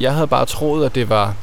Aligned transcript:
Jeg 0.00 0.14
havde 0.14 0.26
bare 0.26 0.46
troet, 0.46 0.86
at 0.86 0.94
det 0.94 1.08
var 1.08 1.34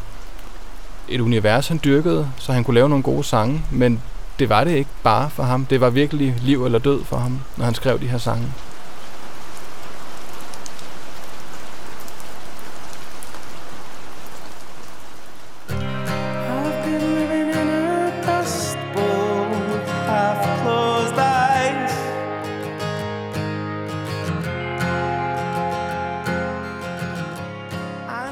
et 1.07 1.21
univers, 1.21 1.67
han 1.67 1.79
dyrkede, 1.83 2.29
så 2.37 2.53
han 2.53 2.63
kunne 2.63 2.75
lave 2.75 2.89
nogle 2.89 3.03
gode 3.03 3.23
sange, 3.23 3.61
men 3.71 4.01
det 4.39 4.49
var 4.49 4.63
det 4.63 4.71
ikke 4.71 4.89
bare 5.03 5.29
for 5.29 5.43
ham. 5.43 5.65
Det 5.65 5.81
var 5.81 5.89
virkelig 5.89 6.35
liv 6.41 6.65
eller 6.65 6.79
død 6.79 7.03
for 7.03 7.17
ham, 7.17 7.39
når 7.57 7.65
han 7.65 7.73
skrev 7.73 7.99
de 7.99 8.07
her 8.07 8.17
sange. 8.17 8.47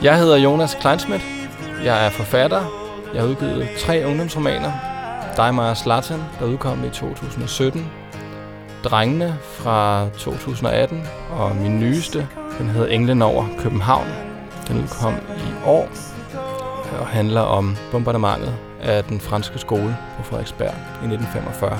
Jeg 0.03 0.17
hedder 0.17 0.37
Jonas 0.37 0.77
Kleinsmith. 0.81 1.25
Jeg 1.83 2.05
er 2.05 2.09
forfatter. 2.09 2.61
Jeg 3.13 3.21
har 3.21 3.29
udgivet 3.29 3.67
tre 3.79 4.05
ungdomsromaner. 4.05 4.71
Dig, 5.37 5.55
mig 5.55 5.69
og 5.69 5.77
Zlatan, 5.77 6.19
der 6.39 6.45
udkom 6.45 6.83
i 6.85 6.89
2017. 6.89 7.91
Drengene 8.83 9.37
fra 9.43 10.09
2018. 10.17 11.07
Og 11.29 11.55
min 11.55 11.79
nyeste, 11.79 12.27
den 12.57 12.67
hedder 12.69 12.87
Englen 12.87 13.21
over 13.21 13.45
København. 13.59 14.07
Den 14.67 14.83
udkom 14.83 15.13
i 15.37 15.65
år 15.65 15.89
og 16.99 17.07
handler 17.07 17.41
om 17.41 17.77
bombardementet 17.91 18.53
af 18.81 19.03
den 19.03 19.19
franske 19.19 19.59
skole 19.59 19.97
på 20.17 20.23
Frederiksberg 20.23 20.73
i 21.03 21.05
1945. 21.05 21.77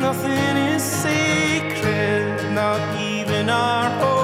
Nothing 0.00 0.76
is 0.76 0.82
sacred, 0.82 2.50
not 2.54 2.80
even 3.00 3.48
our 3.48 3.88
home. 4.00 4.15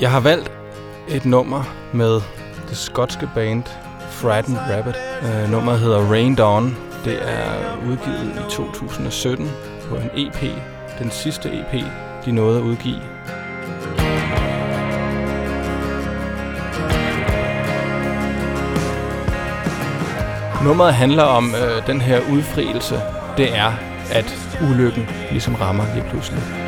Jeg 0.00 0.10
har 0.10 0.20
valgt 0.20 0.50
et 1.08 1.24
nummer 1.24 1.62
med 1.92 2.20
det 2.68 2.76
skotske 2.76 3.28
band 3.34 3.64
Frightened 4.10 4.60
Rabbit. 4.70 4.94
Uh, 5.22 5.50
nummeret 5.50 5.80
hedder 5.80 6.10
Rain 6.10 6.34
Dawn. 6.34 6.76
Det 7.04 7.18
er 7.22 7.76
udgivet 7.90 8.32
i 8.36 8.50
2017 8.50 9.50
på 9.88 9.96
en 9.96 10.10
EP. 10.16 10.40
Den 10.98 11.10
sidste 11.10 11.48
EP, 11.48 11.84
de 12.24 12.32
nåede 12.32 12.58
at 12.58 12.62
udgive. 12.64 13.00
Nummeret 20.64 20.94
handler 20.94 21.22
om 21.22 21.54
øh, 21.54 21.86
den 21.86 22.00
her 22.00 22.20
udfrielse. 22.32 23.00
Det 23.36 23.56
er, 23.56 23.72
at 24.12 24.58
ulykken 24.70 25.08
ligesom 25.30 25.54
rammer 25.54 25.84
lige 25.94 26.04
pludselig. 26.10 26.59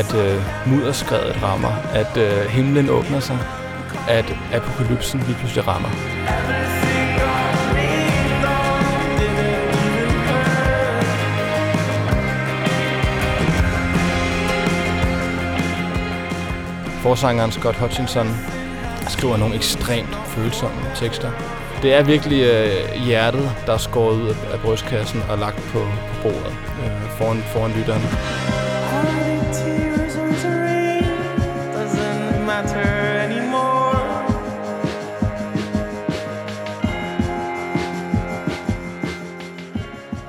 At 0.00 0.14
øh, 0.14 0.42
mudderskredet 0.66 1.42
rammer, 1.42 1.72
at 1.94 2.16
øh, 2.16 2.46
himlen 2.46 2.88
åbner 2.90 3.20
sig, 3.20 3.38
at 4.08 4.34
apokalypsen 4.52 5.20
lige 5.20 5.36
pludselig 5.38 5.66
rammer. 5.66 5.88
Forsangeren 17.02 17.52
Scott 17.52 17.76
Hutchinson 17.76 18.28
skriver 19.08 19.36
nogle 19.36 19.54
ekstremt 19.54 20.14
følsomme 20.26 20.80
tekster. 20.96 21.30
Det 21.82 21.94
er 21.94 22.02
virkelig 22.02 22.42
øh, 22.42 23.02
hjertet, 23.04 23.50
der 23.66 23.72
er 23.72 23.78
skåret 23.78 24.22
ud 24.22 24.28
af, 24.28 24.34
af 24.52 24.60
brystkassen 24.60 25.22
og 25.30 25.38
lagt 25.38 25.56
på, 25.72 25.78
på 25.78 26.22
bordet 26.22 26.54
øh, 26.84 27.10
foran, 27.18 27.42
foran 27.52 27.72
lytteren. 27.72 28.02
Tears 29.52 29.89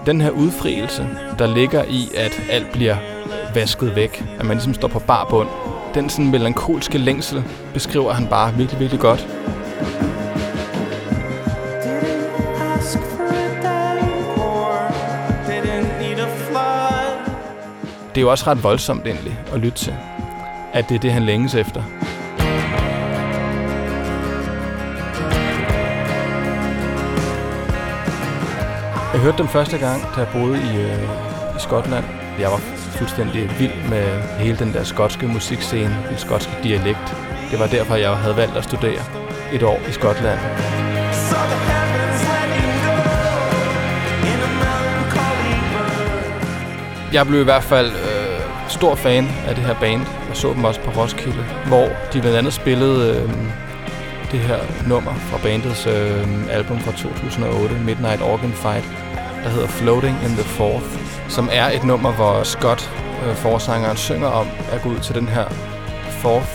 Den 0.06 0.22
her 0.22 0.29
udfrielse, 0.29 1.07
der 1.39 1.53
ligger 1.53 1.84
i, 1.84 2.09
at 2.17 2.41
alt 2.50 2.72
bliver 2.72 2.95
vasket 3.56 3.95
væk, 3.95 4.23
at 4.39 4.45
man 4.45 4.57
ligesom 4.57 4.73
står 4.73 4.88
på 4.88 5.00
bar 5.00 5.28
bund, 5.29 5.47
den 5.94 6.09
sådan 6.09 6.31
melankolske 6.31 6.97
længsel 6.97 7.44
beskriver 7.73 8.13
han 8.13 8.28
bare 8.28 8.53
virkelig, 8.53 8.79
virkelig 8.79 9.01
godt. 9.01 9.28
Det 18.09 18.18
er 18.18 18.22
jo 18.22 18.31
også 18.31 18.47
ret 18.47 18.63
voldsomt 18.63 19.07
endelig 19.07 19.39
at 19.53 19.59
lytte 19.59 19.78
til, 19.78 19.95
at 20.73 20.89
det 20.89 20.95
er 20.95 21.00
det, 21.00 21.12
han 21.12 21.23
længes 21.23 21.56
efter. 21.56 21.83
Hørte 29.21 29.37
dem 29.37 29.47
første 29.47 29.77
gang, 29.77 30.01
da 30.15 30.19
jeg 30.19 30.27
boede 30.33 30.57
i, 30.57 30.77
øh, 30.77 31.03
i 31.57 31.59
Skotland. 31.59 32.05
Jeg 32.39 32.51
var 32.51 32.57
fuldstændig 32.97 33.59
vild 33.59 33.89
med 33.89 34.21
hele 34.39 34.57
den 34.57 34.73
der 34.73 34.83
skotske 34.83 35.27
musikscene, 35.27 35.97
den 36.09 36.17
skotske 36.17 36.51
dialekt. 36.63 37.17
Det 37.51 37.59
var 37.59 37.67
derfor, 37.67 37.95
jeg 37.95 38.17
havde 38.17 38.37
valgt 38.37 38.57
at 38.57 38.63
studere 38.63 39.01
et 39.53 39.63
år 39.63 39.79
i 39.89 39.91
Skotland. 39.91 40.39
Jeg 47.13 47.27
blev 47.27 47.41
i 47.41 47.43
hvert 47.43 47.63
fald 47.63 47.91
øh, 47.91 48.41
stor 48.67 48.95
fan 48.95 49.27
af 49.47 49.55
det 49.55 49.63
her 49.63 49.75
band. 49.79 50.01
Jeg 50.27 50.38
så 50.38 50.53
dem 50.53 50.63
også 50.63 50.81
på 50.81 50.91
Roskilde, 51.01 51.45
hvor 51.67 51.88
de 52.13 52.21
blandt 52.21 52.38
andet 52.38 52.53
spillede 52.53 53.15
øh, 53.15 53.29
det 54.31 54.39
her 54.39 54.59
nummer 54.88 55.13
fra 55.13 55.38
bandets 55.43 55.88
øh, 55.88 56.55
album 56.57 56.79
fra 56.79 56.91
2008, 56.91 57.75
Midnight 57.75 58.21
Organ 58.21 58.53
Fight, 58.53 59.10
der 59.44 59.50
hedder 59.50 59.68
Floating 59.68 60.16
in 60.24 60.29
the 60.29 60.44
Fourth, 60.44 60.85
som 61.29 61.50
er 61.52 61.66
et 61.69 61.84
nummer, 61.84 62.12
hvor 62.12 62.44
Scott, 62.44 62.91
øh, 63.25 63.35
forsangeren, 63.35 63.97
synger 63.97 64.28
om 64.28 64.47
at 64.72 64.81
gå 64.81 64.90
ud 64.90 65.00
til 65.00 65.16
den 65.16 65.28
her 65.28 65.46
Fourth 66.09 66.52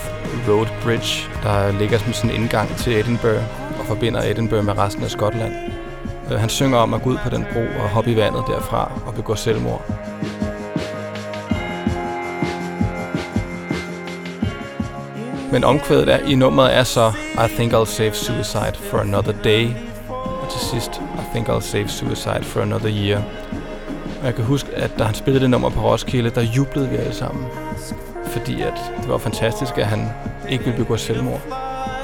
Road 0.47 0.67
Bridge, 0.83 1.29
der 1.43 1.71
ligger 1.71 1.97
som 1.97 2.13
sådan 2.13 2.29
en 2.29 2.41
indgang 2.41 2.75
til 2.77 2.99
Edinburgh 2.99 3.43
og 3.79 3.85
forbinder 3.85 4.21
Edinburgh 4.21 4.65
med 4.65 4.77
resten 4.77 5.03
af 5.03 5.09
Skotland. 5.09 5.53
Øh, 6.31 6.39
han 6.39 6.49
synger 6.49 6.77
om 6.77 6.93
at 6.93 7.01
gå 7.01 7.09
ud 7.09 7.17
på 7.23 7.29
den 7.29 7.45
bro 7.53 7.59
og 7.83 7.89
hoppe 7.89 8.11
i 8.11 8.15
vandet 8.15 8.43
derfra 8.47 8.91
og 9.05 9.13
begå 9.13 9.35
selvmord. 9.35 9.85
Men 15.51 15.63
omkvædet 15.63 16.09
er, 16.09 16.17
i 16.17 16.35
nummeret 16.35 16.75
er 16.75 16.83
så 16.83 17.11
I 17.45 17.55
think 17.55 17.73
I'll 17.73 17.85
save 17.85 18.13
suicide 18.13 18.75
for 18.89 18.97
another 18.97 19.33
day. 19.43 19.69
Og 20.47 20.53
til 20.53 20.61
sidst 20.61 20.91
I 20.95 21.23
think 21.31 21.49
I'll 21.49 21.61
save 21.61 21.87
suicide 21.87 22.43
for 22.43 22.61
another 22.61 22.89
year. 22.89 23.21
Og 24.19 24.25
jeg 24.25 24.35
kan 24.35 24.43
huske, 24.43 24.69
at 24.75 24.91
da 24.99 25.03
han 25.03 25.15
spillede 25.15 25.41
det 25.41 25.49
nummer 25.49 25.69
på 25.69 25.81
Roskilde, 25.81 26.29
der 26.29 26.41
jublede 26.41 26.89
vi 26.89 26.95
alle 26.95 27.13
sammen. 27.13 27.45
Fordi 28.25 28.61
at 28.61 28.73
det 29.01 29.09
var 29.09 29.17
fantastisk, 29.17 29.77
at 29.77 29.85
han 29.85 30.09
ikke 30.49 30.63
ville 30.63 30.77
begå 30.77 30.97
selvmord. 30.97 31.41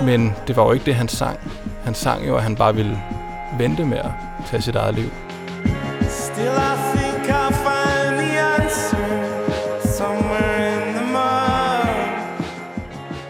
Men 0.02 0.36
det 0.48 0.56
var 0.56 0.64
jo 0.64 0.72
ikke 0.72 0.86
det, 0.86 0.96
han 0.96 1.08
sang. 1.08 1.40
Han 1.84 1.96
sang 1.96 2.28
jo, 2.28 2.36
at 2.36 2.44
han 2.44 2.56
bare 2.56 2.76
ville 2.76 3.00
vente 3.58 3.86
med 3.86 3.98
at 3.98 4.12
tage 4.48 4.62
sit 4.62 4.76
eget 4.76 4.96
liv. 4.96 5.10
Still, 6.10 6.46
I 6.46 6.98
think 6.98 7.30
I'll 7.30 7.54
find 7.54 8.18
the 8.18 8.40
answer 8.40 9.08
somewhere 9.98 10.88
in 10.88 10.94
the 10.94 11.06
mud. 11.06 11.88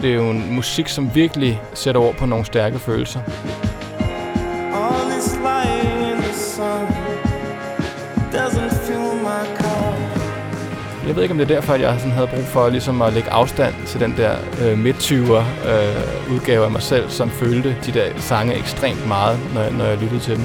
Det 0.01 0.10
er 0.10 0.15
jo 0.15 0.30
en 0.30 0.56
musik, 0.56 0.88
som 0.88 1.15
virkelig 1.15 1.62
sætter 1.74 2.01
ord 2.01 2.15
på 2.15 2.25
nogle 2.25 2.45
stærke 2.45 2.80
følelser. 2.80 3.19
Jeg 11.13 11.15
ved 11.18 11.24
ikke, 11.24 11.31
om 11.33 11.38
det 11.38 11.51
er 11.51 11.56
derfor, 11.56 11.74
at 11.74 11.81
jeg 11.81 11.95
sådan 11.98 12.12
havde 12.12 12.27
brug 12.27 12.44
for 12.45 12.69
ligesom 12.69 13.01
at 13.01 13.13
lægge 13.13 13.30
afstand 13.31 13.74
til 13.86 14.00
den 14.00 14.13
der 14.18 14.31
øh, 14.62 14.77
midt-20'er 14.80 15.44
øh, 15.69 16.33
udgave 16.33 16.65
af 16.65 16.71
mig 16.71 16.81
selv, 16.81 17.10
som 17.10 17.30
følte 17.30 17.75
de 17.86 17.92
der 17.92 18.06
sange 18.18 18.56
ekstremt 18.56 19.07
meget, 19.07 19.39
når, 19.54 19.62
jeg- 19.62 19.71
når 19.71 19.86
jeg 19.86 19.98
lyttede 19.98 20.19
til 20.19 20.36
dem. 20.36 20.44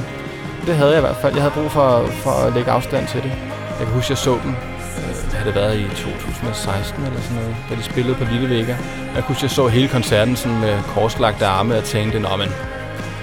Det 0.67 0.75
havde 0.77 0.91
jeg 0.91 0.99
i 0.99 1.01
hvert 1.01 1.17
fald. 1.17 1.33
Jeg 1.35 1.43
havde 1.43 1.55
brug 1.55 1.71
for, 1.71 2.07
for 2.07 2.31
at 2.31 2.53
lægge 2.55 2.71
afstand 2.71 3.07
til 3.07 3.23
det. 3.23 3.33
Jeg 3.79 3.87
kan 3.87 3.95
huske, 3.95 4.11
jeg 4.13 4.19
så 4.19 4.31
dem. 4.45 4.51
Øh, 4.51 5.33
havde 5.33 5.47
det 5.47 5.55
været 5.55 5.79
i 5.79 5.85
2016 5.89 7.05
eller 7.05 7.21
sådan 7.21 7.37
noget, 7.37 7.57
da 7.71 7.75
de 7.75 7.83
spillede 7.83 8.15
på 8.15 8.25
Lille 8.33 8.49
Vega. 8.57 8.73
Jeg 9.15 9.15
kan 9.15 9.23
huske, 9.23 9.45
jeg 9.45 9.51
så 9.51 9.67
hele 9.69 9.89
koncerten 9.89 10.37
sådan 10.37 10.61
med 10.61 10.79
korslagte 10.95 11.47
arme 11.47 11.77
og 11.77 11.85
tænkte, 11.85 12.19
Nå, 12.21 12.29
men 12.39 12.49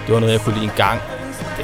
det 0.06 0.14
var 0.14 0.20
noget, 0.20 0.34
jeg 0.34 0.42
kunne 0.42 0.54
lide 0.56 0.66
en 0.66 0.72
gang. 0.78 1.02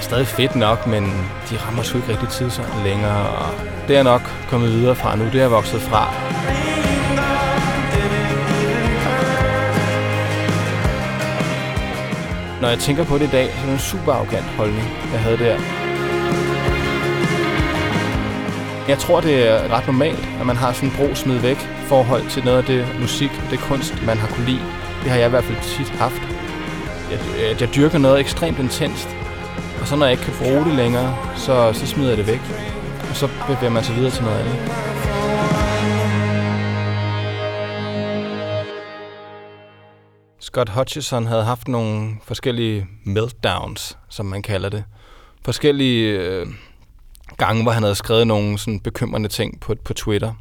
Er 0.01 0.05
stadig 0.05 0.27
fedt 0.27 0.55
nok, 0.55 0.87
men 0.87 1.03
de 1.49 1.57
rammer 1.57 1.83
sgu 1.83 1.97
ikke 1.97 2.09
rigtig 2.09 2.29
tid 2.29 2.49
så 2.49 2.61
længere. 2.83 3.29
Og 3.29 3.49
det 3.87 3.97
er 3.97 4.03
nok 4.03 4.21
kommet 4.49 4.71
videre 4.71 4.95
fra 4.95 5.15
nu. 5.15 5.25
Det 5.25 5.35
er 5.35 5.39
jeg 5.39 5.51
vokset 5.51 5.81
fra. 5.81 6.13
Når 12.61 12.69
jeg 12.69 12.79
tænker 12.79 13.03
på 13.03 13.17
det 13.17 13.27
i 13.27 13.31
dag, 13.31 13.47
så 13.47 13.61
er 13.61 13.65
det 13.65 13.73
en 13.73 13.79
super 13.79 14.13
arrogant 14.13 14.45
holdning, 14.45 14.87
jeg 15.13 15.19
havde 15.19 15.37
der. 15.37 15.57
Jeg 18.87 18.97
tror, 18.97 19.21
det 19.21 19.49
er 19.49 19.77
ret 19.77 19.87
normalt, 19.87 20.29
at 20.39 20.45
man 20.45 20.55
har 20.55 20.73
sådan 20.73 20.89
en 20.89 20.95
brug 20.95 21.17
smid 21.17 21.37
væk 21.37 21.57
forhold 21.87 22.29
til 22.29 22.45
noget 22.45 22.57
af 22.57 22.63
det 22.63 22.85
musik 22.99 23.31
og 23.45 23.51
det 23.51 23.59
kunst, 23.59 24.05
man 24.05 24.17
har 24.17 24.27
kunne 24.27 24.45
lide. 24.45 24.63
Det 25.03 25.11
har 25.11 25.17
jeg 25.17 25.27
i 25.27 25.29
hvert 25.29 25.43
fald 25.43 25.57
tit 25.61 25.89
haft. 25.89 26.21
At 27.51 27.61
jeg 27.61 27.75
dyrker 27.75 27.97
noget 27.97 28.19
ekstremt 28.19 28.59
intenst, 28.59 29.09
og 29.81 29.87
så 29.87 29.95
når 29.95 30.05
jeg 30.05 30.11
ikke 30.11 30.23
kan 30.23 30.33
bruge 30.41 30.65
det 30.65 30.75
længere, 30.75 31.17
så, 31.35 31.73
så 31.73 31.87
smider 31.87 32.09
jeg 32.09 32.17
det 32.17 32.27
væk. 32.27 32.41
Og 33.09 33.15
så 33.15 33.29
bevæger 33.47 33.69
man 33.69 33.83
sig 33.83 33.95
videre 33.95 34.11
til 34.11 34.23
noget 34.23 34.39
andet. 34.39 34.55
Scott 40.39 40.69
Hutchison 40.69 41.25
havde 41.25 41.43
haft 41.43 41.67
nogle 41.67 42.17
forskellige 42.23 42.87
meltdowns, 43.03 43.97
som 44.09 44.25
man 44.25 44.41
kalder 44.41 44.69
det. 44.69 44.83
Forskellige 45.45 46.19
øh, 46.19 46.47
gange, 47.37 47.63
hvor 47.63 47.71
han 47.71 47.83
havde 47.83 47.95
skrevet 47.95 48.27
nogle 48.27 48.57
sådan 48.57 48.79
bekymrende 48.79 49.29
ting 49.29 49.59
på, 49.59 49.75
på 49.85 49.93
Twitter. 49.93 50.33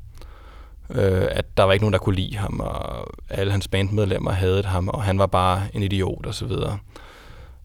Øh, 0.91 1.29
at 1.31 1.57
der 1.57 1.63
var 1.63 1.73
ikke 1.73 1.83
nogen, 1.83 1.93
der 1.93 1.99
kunne 1.99 2.17
lide 2.17 2.37
ham, 2.37 2.61
og 2.61 3.07
alle 3.29 3.53
hans 3.53 3.69
bandmedlemmer 3.69 4.33
havde 4.33 4.63
ham, 4.63 4.89
og 4.89 5.03
han 5.03 5.19
var 5.19 5.27
bare 5.27 5.63
en 5.75 5.83
idiot 5.83 6.27
og 6.27 6.35
så 6.35 6.47
videre. 6.47 6.79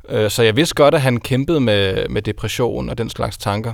Øh, 0.10 0.31
så 0.31 0.44
jeg 0.44 0.56
vidste 0.56 0.75
godt, 0.75 0.96
at 0.96 1.02
han 1.02 1.19
kæmpede 1.19 1.60
med, 1.60 2.10
med 2.10 2.22
depression 2.22 2.90
og 2.90 2.98
den 2.98 3.10
slags 3.10 3.38
tanker. 3.38 3.74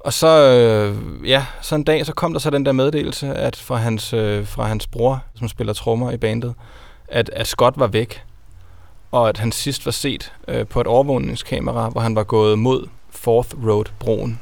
Og 0.00 0.12
så, 0.12 0.28
øh, 0.28 1.28
ja, 1.28 1.46
så 1.60 1.74
en 1.74 1.84
dag, 1.84 2.06
så 2.06 2.12
kom 2.12 2.32
der 2.32 2.40
så 2.40 2.50
den 2.50 2.66
der 2.66 2.72
meddelelse 2.72 3.34
at 3.34 3.56
fra, 3.56 3.76
hans, 3.76 4.12
øh, 4.12 4.46
fra 4.46 4.66
hans 4.66 4.86
bror, 4.86 5.24
som 5.34 5.48
spiller 5.48 5.72
trommer 5.72 6.10
i 6.10 6.16
bandet, 6.16 6.54
at, 7.08 7.30
at 7.32 7.46
Scott 7.46 7.78
var 7.78 7.86
væk, 7.86 8.22
og 9.10 9.28
at 9.28 9.38
han 9.38 9.52
sidst 9.52 9.86
var 9.86 9.92
set 9.92 10.32
øh, 10.48 10.66
på 10.66 10.80
et 10.80 10.86
overvågningskamera, 10.86 11.88
hvor 11.88 12.00
han 12.00 12.16
var 12.16 12.24
gået 12.24 12.58
mod 12.58 12.86
Fourth 13.10 13.66
Road-broen. 13.66 14.40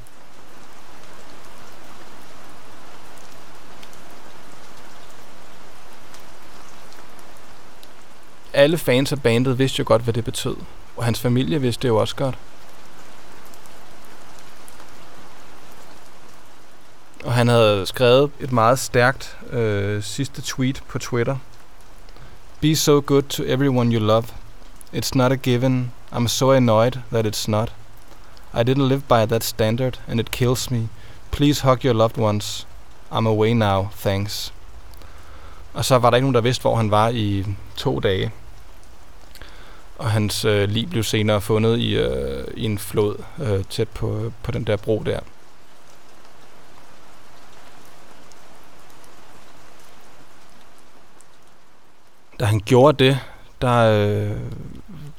Alle 8.53 8.77
fans 8.77 9.11
af 9.11 9.21
bandet 9.21 9.59
vidste 9.59 9.79
jo 9.79 9.83
godt, 9.87 10.01
hvad 10.01 10.13
det 10.13 10.25
betød, 10.25 10.55
og 10.97 11.05
hans 11.05 11.19
familie 11.19 11.61
vidste 11.61 11.81
det 11.81 11.87
jo 11.87 11.97
også 11.97 12.15
godt. 12.15 12.37
Og 17.23 17.33
han 17.33 17.47
havde 17.47 17.85
skrevet 17.85 18.31
et 18.39 18.51
meget 18.51 18.79
stærkt 18.79 19.37
øh, 19.49 20.03
sidste 20.03 20.41
tweet 20.41 20.83
på 20.87 20.99
Twitter. 20.99 21.37
Be 22.61 22.75
so 22.75 23.01
good 23.05 23.21
to 23.21 23.43
everyone 23.45 23.95
you 23.95 23.99
love. 23.99 24.23
It's 24.93 25.11
not 25.15 25.31
a 25.31 25.35
given. 25.35 25.91
I'm 26.11 26.27
so 26.27 26.51
annoyed 26.51 26.91
that 27.11 27.25
it's 27.25 27.51
not. 27.51 27.73
I 28.53 28.63
didn't 28.63 28.87
live 28.87 29.01
by 29.01 29.25
that 29.25 29.43
standard, 29.43 29.99
and 30.07 30.19
it 30.19 30.31
kills 30.31 30.71
me. 30.71 30.89
Please 31.31 31.61
hug 31.61 31.85
your 31.85 31.93
loved 31.93 32.17
ones. 32.17 32.67
I'm 33.11 33.27
away 33.27 33.53
now, 33.53 33.89
thanks. 33.99 34.53
Og 35.73 35.85
så 35.85 35.97
var 35.97 36.09
der 36.09 36.17
ikke 36.17 36.25
nogen, 36.25 36.35
der 36.35 36.41
vidste, 36.41 36.61
hvor 36.61 36.75
han 36.75 36.91
var 36.91 37.09
i 37.09 37.45
to 37.77 37.99
dage. 37.99 38.31
Og 40.01 40.11
hans 40.11 40.45
øh, 40.45 40.69
lig 40.69 40.89
blev 40.89 41.03
senere 41.03 41.41
fundet 41.41 41.79
i, 41.79 41.95
øh, 41.95 42.47
i 42.57 42.65
en 42.65 42.77
flod 42.77 43.15
øh, 43.41 43.63
tæt 43.63 43.89
på, 43.89 44.31
på 44.43 44.51
den 44.51 44.63
der 44.63 44.77
bro 44.77 45.03
der. 45.05 45.19
Da 52.39 52.45
han 52.45 52.59
gjorde 52.59 53.05
det, 53.05 53.19
der, 53.61 53.77
øh, 53.77 54.37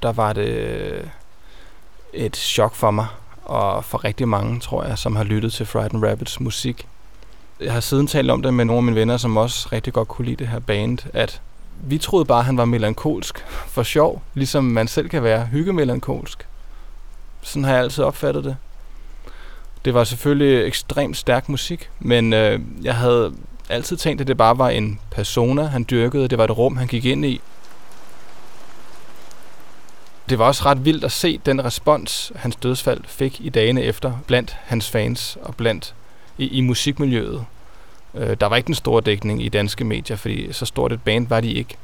der 0.02 0.12
var 0.12 0.32
det 0.32 0.48
øh, 0.48 1.06
et 2.12 2.36
chok 2.36 2.74
for 2.74 2.90
mig, 2.90 3.06
og 3.44 3.84
for 3.84 4.04
rigtig 4.04 4.28
mange, 4.28 4.60
tror 4.60 4.84
jeg, 4.84 4.98
som 4.98 5.16
har 5.16 5.24
lyttet 5.24 5.52
til 5.52 5.66
Frightened 5.66 6.08
Rabbits 6.08 6.40
musik. 6.40 6.86
Jeg 7.60 7.72
har 7.72 7.80
siden 7.80 8.06
talt 8.06 8.30
om 8.30 8.42
det 8.42 8.54
med 8.54 8.64
nogle 8.64 8.78
af 8.78 8.82
mine 8.82 8.96
venner, 8.96 9.16
som 9.16 9.36
også 9.36 9.68
rigtig 9.72 9.92
godt 9.92 10.08
kunne 10.08 10.24
lide 10.24 10.36
det 10.36 10.48
her 10.48 10.58
band, 10.58 10.98
at 11.12 11.40
vi 11.80 11.98
troede 11.98 12.24
bare, 12.24 12.38
at 12.38 12.44
han 12.44 12.56
var 12.56 12.64
melankolsk 12.64 13.44
for 13.66 13.82
sjov, 13.82 14.22
ligesom 14.34 14.64
man 14.64 14.88
selv 14.88 15.08
kan 15.08 15.22
være 15.22 15.46
hyggemelankolsk. 15.46 16.46
Sådan 17.42 17.64
har 17.64 17.72
jeg 17.72 17.82
altid 17.82 18.04
opfattet 18.04 18.44
det. 18.44 18.56
Det 19.84 19.94
var 19.94 20.04
selvfølgelig 20.04 20.66
ekstremt 20.66 21.16
stærk 21.16 21.48
musik, 21.48 21.90
men 22.00 22.32
øh, 22.32 22.60
jeg 22.82 22.94
havde 22.94 23.34
altid 23.68 23.96
tænkt, 23.96 24.20
at 24.20 24.26
det 24.26 24.36
bare 24.36 24.58
var 24.58 24.68
en 24.68 25.00
persona, 25.10 25.62
han 25.62 25.86
dyrkede. 25.90 26.28
Det 26.28 26.38
var 26.38 26.44
et 26.44 26.58
rum, 26.58 26.76
han 26.76 26.86
gik 26.86 27.04
ind 27.04 27.24
i. 27.24 27.40
Det 30.28 30.38
var 30.38 30.44
også 30.44 30.64
ret 30.64 30.84
vildt 30.84 31.04
at 31.04 31.12
se 31.12 31.40
den 31.46 31.64
respons, 31.64 32.32
hans 32.36 32.56
dødsfald 32.56 33.00
fik 33.06 33.40
i 33.40 33.48
dagene 33.48 33.82
efter 33.82 34.12
blandt 34.26 34.56
hans 34.64 34.90
fans 34.90 35.38
og 35.42 35.54
blandt 35.56 35.94
i, 36.38 36.46
i 36.46 36.60
musikmiljøet. 36.60 37.44
Øh, 38.14 38.36
der 38.40 38.46
var 38.46 38.56
ikke 38.56 38.68
en 38.68 38.74
stor 38.74 39.00
dækning 39.00 39.44
i 39.44 39.48
danske 39.48 39.84
medier, 39.84 40.16
fordi 40.16 40.52
så 40.52 40.66
stort 40.66 40.92
et 40.92 41.02
band 41.02 41.28
var 41.28 41.40
de 41.40 41.52
ikke. 41.52 41.76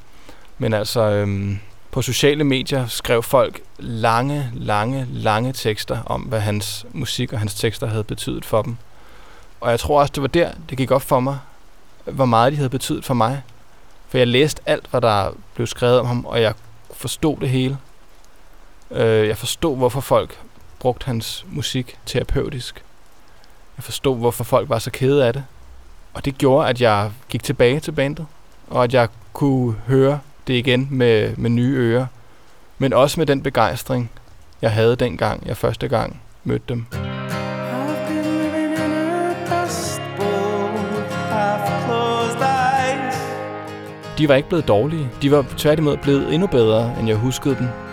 Men 0.59 0.75
altså, 0.75 1.01
øh, 1.01 1.57
på 1.91 2.03
sociale 2.03 2.45
medier 2.45 2.87
skrev 2.87 3.23
folk 3.23 3.61
lange, 3.79 4.51
lange, 4.55 5.07
lange 5.11 5.53
tekster 5.53 6.03
om, 6.07 6.21
hvad 6.21 6.41
hans 6.41 6.87
musik 6.93 7.33
og 7.33 7.39
hans 7.39 7.55
tekster 7.55 7.87
havde 7.87 8.05
betydet 8.05 8.45
for 8.45 8.63
dem. 8.63 8.77
Og 9.61 9.71
jeg 9.71 9.81
tror 9.81 10.01
også, 10.01 10.13
det 10.15 10.23
var 10.23 10.29
der, 10.29 10.51
det 10.71 10.79
gik 10.79 10.91
op 10.91 11.03
for 11.03 11.21
mig, 11.21 11.39
hvor 12.05 12.25
meget 12.25 12.53
de 12.53 12.57
havde 12.57 12.71
betydet 12.71 13.05
for 13.05 13.15
mig. 13.15 13.43
For 14.09 14.19
jeg 14.19 14.27
læste 14.27 14.63
alt, 14.67 14.87
hvad 14.91 15.01
der 15.01 15.31
blev 15.55 15.67
skrevet 15.67 16.01
om 16.01 16.07
ham, 16.07 16.25
og 16.25 16.43
jeg 16.43 16.55
forstod 16.93 17.37
det 17.37 17.49
hele. 17.49 17.79
Øh, 18.91 19.29
jeg 19.29 19.37
forstod, 19.37 19.77
hvorfor 19.77 20.01
folk 20.01 20.39
brugte 20.79 21.07
hans 21.07 21.47
musik 21.49 21.99
terapeutisk. 22.07 22.85
Jeg 23.77 23.85
forstod, 23.85 24.17
hvorfor 24.17 24.45
folk 24.45 24.69
var 24.69 24.79
så 24.79 24.91
kede 24.91 25.27
af 25.27 25.33
det. 25.33 25.45
Og 26.19 26.25
det 26.25 26.39
gjorde, 26.39 26.69
at 26.69 26.81
jeg 26.81 27.11
gik 27.29 27.43
tilbage 27.43 27.81
til 27.81 27.93
bandet, 27.93 28.27
og 28.71 28.85
at 28.85 28.95
jeg 28.95 29.09
kunne 29.33 29.75
høre 29.87 30.19
det 30.47 30.55
igen 30.55 30.89
med, 30.91 31.37
med 31.37 31.51
nye 31.51 31.75
ører. 31.77 32.07
Men 32.79 32.93
også 32.93 33.21
med 33.21 33.27
den 33.27 33.43
begejstring, 33.43 34.11
jeg 34.63 34.73
havde 34.73 34.97
dengang, 34.97 35.47
jeg 35.47 35.57
første 35.57 35.89
gang 35.89 36.21
mødte 36.45 36.65
dem. 36.69 36.87
De 44.19 44.29
var 44.29 44.35
ikke 44.35 44.49
blevet 44.49 44.69
dårlige. 44.69 45.09
De 45.23 45.31
var 45.31 45.47
tværtimod 45.57 45.97
blevet 45.97 46.35
endnu 46.35 46.47
bedre, 46.47 46.95
end 47.01 47.09
jeg 47.09 47.17
huskede 47.17 47.57
dem. 47.57 47.88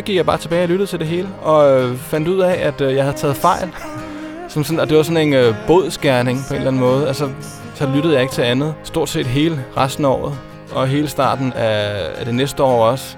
Så 0.00 0.04
gik 0.04 0.16
jeg 0.16 0.26
bare 0.26 0.38
tilbage 0.38 0.62
og 0.62 0.68
lyttede 0.68 0.90
til 0.90 0.98
det 0.98 1.06
hele, 1.06 1.28
og 1.42 1.70
øh, 1.70 1.96
fandt 1.96 2.28
ud 2.28 2.40
af, 2.40 2.66
at 2.66 2.80
øh, 2.80 2.94
jeg 2.94 3.04
havde 3.04 3.16
taget 3.16 3.36
fejl. 3.36 3.68
Som 4.48 4.64
sådan, 4.64 4.80
og 4.80 4.88
det 4.88 4.96
var 4.96 5.02
sådan 5.02 5.26
en 5.28 5.34
øh, 5.34 5.54
bådskærning 5.66 6.38
på 6.48 6.54
en 6.54 6.56
eller 6.56 6.70
anden 6.70 6.80
måde. 6.80 7.08
Altså, 7.08 7.30
så 7.74 7.90
lyttede 7.94 8.14
jeg 8.14 8.22
ikke 8.22 8.34
til 8.34 8.42
andet. 8.42 8.74
Stort 8.82 9.08
set 9.08 9.26
hele 9.26 9.64
resten 9.76 10.04
af 10.04 10.08
året, 10.08 10.34
og 10.72 10.88
hele 10.88 11.08
starten 11.08 11.52
af, 11.52 12.06
af 12.18 12.24
det 12.24 12.34
næste 12.34 12.62
år 12.62 12.84
også. 12.84 13.16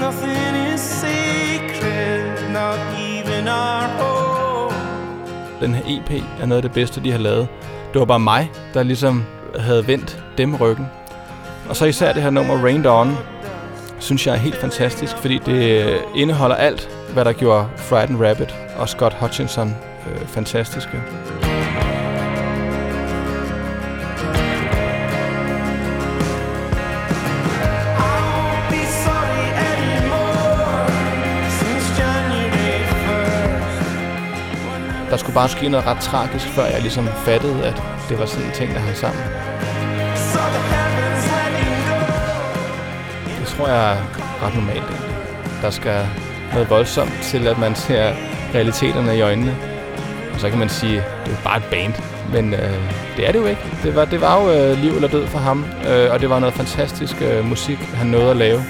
Nothing 0.00 0.74
is 0.74 0.80
sacred, 0.80 2.50
not 2.52 2.78
even 3.00 3.48
our 3.48 3.88
home. 3.98 4.74
Den 5.60 5.74
her 5.74 5.82
EP 5.86 6.22
er 6.40 6.46
noget 6.46 6.58
af 6.58 6.62
det 6.62 6.72
bedste, 6.72 7.04
de 7.04 7.12
har 7.12 7.18
lavet. 7.18 7.48
Det 7.92 7.98
var 7.98 8.04
bare 8.06 8.20
mig, 8.20 8.50
der 8.74 8.82
ligesom 8.82 9.24
havde 9.58 9.86
vendt 9.86 10.24
dem 10.38 10.54
ryggen. 10.54 10.86
Og 11.68 11.76
så 11.76 11.84
især 11.84 12.12
det 12.12 12.22
her 12.22 12.30
nummer 12.30 12.54
Rained 12.54 12.86
On, 12.86 13.16
synes 13.98 14.26
jeg 14.26 14.32
er 14.32 14.38
helt 14.38 14.56
fantastisk, 14.56 15.16
fordi 15.16 15.38
det 15.38 15.86
øh, 15.86 16.00
indeholder 16.14 16.56
alt, 16.56 16.88
hvad 17.12 17.24
der 17.24 17.32
gjorde 17.32 17.68
Frightened 17.76 18.28
Rabbit 18.28 18.54
og 18.76 18.88
Scott 18.88 19.14
Hutchinson 19.14 19.74
øh, 20.10 20.26
fantastiske. 20.26 21.02
Der 35.10 35.16
skulle 35.16 35.34
bare 35.34 35.48
ske 35.48 35.68
noget 35.68 35.86
ret 35.86 36.00
tragisk, 36.00 36.46
før 36.46 36.64
jeg 36.64 36.80
ligesom 36.80 37.06
fattede, 37.06 37.64
at 37.64 37.82
det 38.08 38.18
var 38.18 38.26
sådan 38.26 38.46
en 38.46 38.52
ting, 38.52 38.74
der 38.74 38.78
hang 38.78 38.96
sammen. 38.96 39.22
Tror 43.56 43.68
jeg 43.68 43.92
er 43.92 43.96
ret 44.42 44.54
normalt 44.54 44.78
egentlig. 44.78 45.16
Der 45.62 45.70
skal 45.70 46.06
noget 46.52 46.70
voldsomt 46.70 47.12
til, 47.22 47.46
at 47.46 47.58
man 47.58 47.74
ser 47.74 48.12
realiteterne 48.54 49.16
i 49.16 49.20
øjnene. 49.20 49.56
Og 50.34 50.40
så 50.40 50.50
kan 50.50 50.58
man 50.58 50.68
sige, 50.68 50.96
det 50.96 51.02
er 51.26 51.30
jo 51.30 51.36
bare 51.44 51.56
et 51.56 51.64
band. 51.64 51.94
Men 52.32 52.54
øh, 52.54 52.74
det 53.16 53.28
er 53.28 53.32
det 53.32 53.38
jo 53.38 53.46
ikke. 53.46 53.62
Det 53.82 53.96
var, 53.96 54.04
det 54.04 54.20
var 54.20 54.42
jo 54.42 54.50
øh, 54.52 54.78
liv 54.78 54.92
eller 54.92 55.08
død 55.08 55.26
for 55.26 55.38
ham. 55.38 55.64
Øh, 55.88 56.12
og 56.12 56.20
det 56.20 56.30
var 56.30 56.38
noget 56.38 56.54
fantastisk 56.54 57.22
øh, 57.22 57.44
musik, 57.44 57.78
han 57.78 58.06
nåede 58.06 58.30
at 58.30 58.36
lave. 58.36 58.64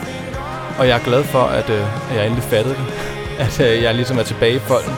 Og 0.78 0.88
jeg 0.88 0.98
er 0.98 1.04
glad 1.04 1.24
for, 1.24 1.42
at, 1.42 1.70
øh, 1.70 2.10
at 2.10 2.16
jeg 2.16 2.24
endelig 2.26 2.44
fattede 2.44 2.74
det. 2.74 2.84
At 3.46 3.60
øh, 3.60 3.82
jeg 3.82 3.94
ligesom 3.94 4.18
er 4.18 4.22
tilbage 4.22 4.54
i 4.54 4.58
folden. 4.58 4.92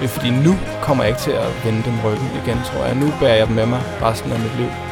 Det 0.00 0.10
fordi 0.10 0.30
nu 0.30 0.58
kommer 0.82 1.04
jeg 1.04 1.10
ikke 1.10 1.20
til 1.20 1.30
at 1.30 1.64
vende 1.64 1.82
dem 1.82 1.92
ryggen 2.04 2.30
igen, 2.44 2.58
tror 2.64 2.84
jeg. 2.84 2.94
Nu 2.94 3.12
bærer 3.20 3.34
jeg 3.34 3.46
dem 3.46 3.56
med 3.56 3.66
mig 3.66 3.80
resten 4.02 4.32
af 4.32 4.38
mit 4.38 4.56
liv. 4.58 4.91